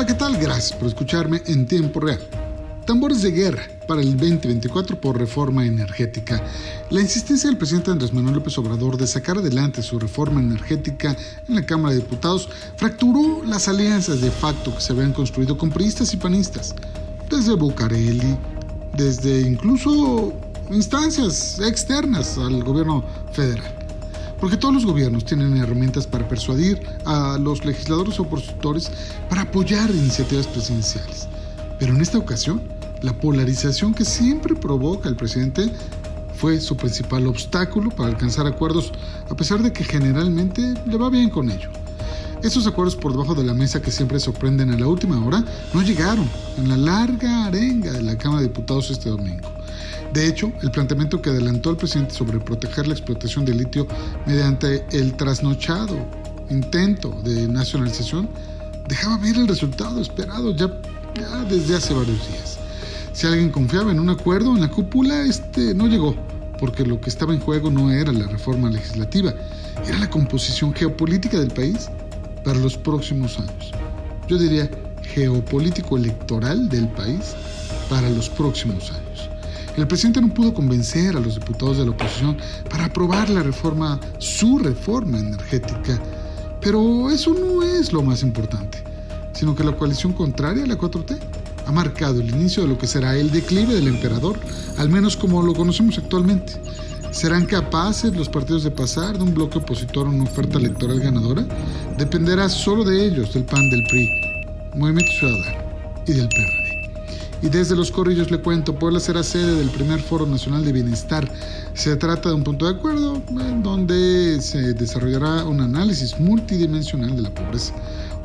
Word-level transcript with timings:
Hola, 0.00 0.06
¿qué 0.06 0.14
tal? 0.14 0.38
Gracias 0.38 0.72
por 0.72 0.88
escucharme 0.88 1.42
en 1.44 1.66
tiempo 1.66 2.00
real. 2.00 2.20
Tambores 2.86 3.20
de 3.20 3.32
guerra 3.32 3.64
para 3.86 4.00
el 4.00 4.16
2024 4.16 4.98
por 4.98 5.18
reforma 5.18 5.66
energética. 5.66 6.42
La 6.88 7.02
insistencia 7.02 7.50
del 7.50 7.58
presidente 7.58 7.90
Andrés 7.90 8.10
Manuel 8.10 8.36
López 8.36 8.56
Obrador 8.56 8.96
de 8.96 9.06
sacar 9.06 9.36
adelante 9.36 9.82
su 9.82 9.98
reforma 9.98 10.40
energética 10.40 11.14
en 11.46 11.54
la 11.54 11.66
Cámara 11.66 11.94
de 11.94 12.00
Diputados 12.00 12.48
fracturó 12.78 13.42
las 13.44 13.68
alianzas 13.68 14.22
de 14.22 14.30
facto 14.30 14.74
que 14.74 14.80
se 14.80 14.94
habían 14.94 15.12
construido 15.12 15.58
con 15.58 15.68
priistas 15.68 16.14
y 16.14 16.16
panistas, 16.16 16.74
desde 17.28 17.52
Bucareli, 17.52 18.38
desde 18.96 19.42
incluso 19.42 20.32
instancias 20.70 21.60
externas 21.60 22.38
al 22.38 22.64
gobierno 22.64 23.04
federal. 23.34 23.79
Porque 24.40 24.56
todos 24.56 24.74
los 24.74 24.86
gobiernos 24.86 25.24
tienen 25.24 25.56
herramientas 25.58 26.06
para 26.06 26.26
persuadir 26.26 26.80
a 27.04 27.38
los 27.38 27.64
legisladores 27.64 28.18
opositores 28.18 28.90
para 29.28 29.42
apoyar 29.42 29.90
iniciativas 29.90 30.46
presidenciales. 30.46 31.28
Pero 31.78 31.94
en 31.94 32.00
esta 32.00 32.18
ocasión, 32.18 32.62
la 33.02 33.12
polarización 33.12 33.94
que 33.94 34.04
siempre 34.04 34.54
provoca 34.54 35.08
el 35.08 35.16
presidente 35.16 35.70
fue 36.34 36.58
su 36.58 36.74
principal 36.76 37.26
obstáculo 37.26 37.90
para 37.90 38.08
alcanzar 38.08 38.46
acuerdos, 38.46 38.92
a 39.28 39.36
pesar 39.36 39.62
de 39.62 39.72
que 39.72 39.84
generalmente 39.84 40.74
le 40.86 40.96
va 40.96 41.10
bien 41.10 41.28
con 41.28 41.50
ello. 41.50 41.68
Esos 42.42 42.66
acuerdos 42.66 42.96
por 42.96 43.12
debajo 43.12 43.34
de 43.34 43.44
la 43.44 43.52
mesa 43.52 43.82
que 43.82 43.90
siempre 43.90 44.18
sorprenden 44.18 44.70
a 44.70 44.78
la 44.78 44.86
última 44.86 45.22
hora 45.22 45.44
no 45.74 45.82
llegaron 45.82 46.26
en 46.56 46.70
la 46.70 46.78
larga 46.78 47.44
arenga 47.44 47.92
de 47.92 48.02
la 48.02 48.16
Cámara 48.16 48.40
de 48.40 48.48
Diputados 48.48 48.90
este 48.90 49.10
domingo. 49.10 49.50
De 50.12 50.26
hecho, 50.26 50.52
el 50.62 50.70
planteamiento 50.70 51.22
que 51.22 51.30
adelantó 51.30 51.70
el 51.70 51.76
presidente 51.76 52.14
sobre 52.14 52.40
proteger 52.40 52.86
la 52.86 52.94
explotación 52.94 53.44
del 53.44 53.58
litio 53.58 53.86
mediante 54.26 54.84
el 54.92 55.14
trasnochado 55.14 55.96
intento 56.50 57.10
de 57.22 57.46
nacionalización 57.46 58.28
dejaba 58.88 59.18
ver 59.18 59.36
el 59.36 59.46
resultado 59.46 60.00
esperado 60.00 60.54
ya 60.54 60.68
desde 61.48 61.76
hace 61.76 61.94
varios 61.94 62.18
días. 62.28 62.58
Si 63.12 63.26
alguien 63.26 63.50
confiaba 63.50 63.92
en 63.92 64.00
un 64.00 64.10
acuerdo 64.10 64.54
en 64.54 64.60
la 64.60 64.68
cúpula, 64.68 65.22
este 65.22 65.74
no 65.74 65.86
llegó, 65.86 66.14
porque 66.58 66.84
lo 66.84 67.00
que 67.00 67.10
estaba 67.10 67.32
en 67.32 67.40
juego 67.40 67.70
no 67.70 67.90
era 67.90 68.12
la 68.12 68.26
reforma 68.26 68.68
legislativa, 68.70 69.34
era 69.86 69.98
la 69.98 70.10
composición 70.10 70.74
geopolítica 70.74 71.38
del 71.38 71.52
país 71.52 71.88
para 72.44 72.58
los 72.58 72.76
próximos 72.76 73.38
años. 73.38 73.72
Yo 74.28 74.38
diría 74.38 74.70
geopolítico 75.02 75.96
electoral 75.96 76.68
del 76.68 76.88
país 76.88 77.34
para 77.88 78.08
los 78.10 78.28
próximos 78.28 78.90
años. 78.90 79.29
El 79.76 79.86
presidente 79.86 80.20
no 80.20 80.32
pudo 80.32 80.52
convencer 80.52 81.16
a 81.16 81.20
los 81.20 81.36
diputados 81.36 81.78
de 81.78 81.84
la 81.84 81.92
oposición 81.92 82.36
para 82.68 82.86
aprobar 82.86 83.30
la 83.30 83.42
reforma, 83.42 84.00
su 84.18 84.58
reforma 84.58 85.18
energética, 85.18 86.00
pero 86.60 87.10
eso 87.10 87.34
no 87.34 87.62
es 87.62 87.92
lo 87.92 88.02
más 88.02 88.22
importante 88.22 88.90
sino 89.40 89.54
que 89.54 89.64
la 89.64 89.72
coalición 89.72 90.12
contraria 90.12 90.64
a 90.64 90.66
la 90.66 90.76
4T 90.76 91.18
ha 91.66 91.72
marcado 91.72 92.20
el 92.20 92.28
inicio 92.28 92.62
de 92.62 92.68
lo 92.68 92.76
que 92.76 92.86
será 92.86 93.16
el 93.16 93.30
declive 93.30 93.74
del 93.74 93.88
emperador, 93.88 94.38
al 94.76 94.90
menos 94.90 95.16
como 95.16 95.42
lo 95.42 95.54
conocemos 95.54 95.96
actualmente. 95.96 96.54
¿Serán 97.10 97.46
capaces 97.46 98.14
los 98.14 98.28
partidos 98.28 98.64
de 98.64 98.70
pasar 98.70 99.16
de 99.16 99.24
un 99.24 99.34
bloque 99.34 99.58
opositor 99.58 100.06
a 100.06 100.10
una 100.10 100.24
oferta 100.24 100.58
electoral 100.58 101.00
ganadora? 101.00 101.46
Dependerá 101.96 102.50
solo 102.50 102.84
de 102.84 103.06
ellos, 103.06 103.32
del 103.32 103.44
PAN, 103.44 103.68
del 103.70 103.82
PRI, 103.84 104.10
Movimiento 104.76 105.10
Ciudadano 105.12 105.44
y 106.06 106.12
del 106.12 106.28
PRD. 106.28 106.59
Y 107.42 107.48
desde 107.48 107.74
los 107.74 107.90
corrillos 107.90 108.30
le 108.30 108.38
cuento, 108.38 108.74
Puebla 108.74 109.00
será 109.00 109.22
sede 109.22 109.54
del 109.54 109.70
primer 109.70 110.00
Foro 110.00 110.26
Nacional 110.26 110.64
de 110.64 110.72
Bienestar. 110.72 111.30
Se 111.74 111.96
trata 111.96 112.28
de 112.28 112.34
un 112.34 112.44
punto 112.44 112.66
de 112.66 112.72
acuerdo 112.72 113.22
en 113.30 113.62
donde 113.62 114.40
se 114.42 114.74
desarrollará 114.74 115.44
un 115.44 115.60
análisis 115.60 116.20
multidimensional 116.20 117.16
de 117.16 117.22
la 117.22 117.30
pobreza 117.30 117.74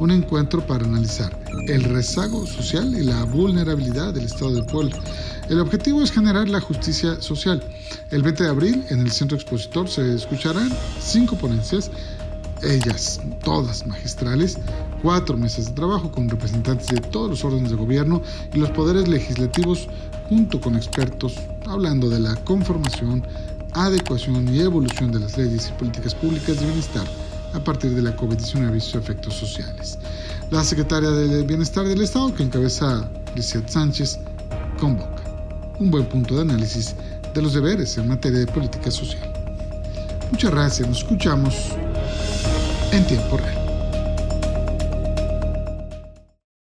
un 0.00 0.10
encuentro 0.10 0.66
para 0.66 0.84
analizar 0.84 1.36
el 1.68 1.84
rezago 1.84 2.46
social 2.46 2.94
y 2.94 3.04
la 3.04 3.24
vulnerabilidad 3.24 4.12
del 4.12 4.24
Estado 4.24 4.52
de 4.52 4.62
Puebla. 4.62 4.96
El 5.48 5.60
objetivo 5.60 6.02
es 6.02 6.10
generar 6.10 6.48
la 6.48 6.60
justicia 6.60 7.20
social. 7.20 7.62
El 8.10 8.22
20 8.22 8.44
de 8.44 8.50
abril, 8.50 8.84
en 8.90 9.00
el 9.00 9.12
Centro 9.12 9.36
Expositor, 9.36 9.88
se 9.88 10.14
escucharán 10.14 10.70
cinco 11.00 11.36
ponencias, 11.36 11.90
ellas 12.62 13.20
todas 13.42 13.86
magistrales, 13.86 14.58
cuatro 15.04 15.36
mesas 15.36 15.66
de 15.66 15.72
trabajo 15.72 16.10
con 16.10 16.30
representantes 16.30 16.86
de 16.86 16.98
todos 16.98 17.28
los 17.28 17.44
órdenes 17.44 17.70
de 17.70 17.76
gobierno 17.76 18.22
y 18.54 18.58
los 18.58 18.70
poderes 18.70 19.06
legislativos 19.06 19.86
junto 20.30 20.58
con 20.62 20.76
expertos 20.76 21.34
hablando 21.66 22.08
de 22.08 22.20
la 22.20 22.34
conformación, 22.36 23.22
adecuación 23.74 24.48
y 24.48 24.60
evolución 24.60 25.12
de 25.12 25.20
las 25.20 25.36
leyes 25.36 25.68
y 25.68 25.78
políticas 25.78 26.14
públicas 26.14 26.58
de 26.58 26.64
bienestar 26.64 27.04
a 27.52 27.60
partir 27.62 27.94
de 27.94 28.00
la 28.00 28.16
COVID-19 28.16 28.76
y 28.76 28.80
sus 28.80 28.94
efectos 28.94 29.34
sociales. 29.34 29.98
La 30.50 30.64
secretaria 30.64 31.10
del 31.10 31.44
Bienestar 31.44 31.86
del 31.86 32.00
Estado, 32.00 32.34
que 32.34 32.42
encabeza 32.42 33.06
Lizeth 33.36 33.68
Sánchez, 33.68 34.18
convoca 34.80 35.22
un 35.80 35.90
buen 35.90 36.06
punto 36.06 36.36
de 36.36 36.40
análisis 36.40 36.94
de 37.34 37.42
los 37.42 37.52
deberes 37.52 37.98
en 37.98 38.08
materia 38.08 38.38
de 38.38 38.46
política 38.46 38.90
social. 38.90 39.30
Muchas 40.30 40.50
gracias, 40.50 40.88
nos 40.88 40.98
escuchamos 40.98 41.54
en 42.90 43.06
tiempo 43.06 43.36
real. 43.36 43.63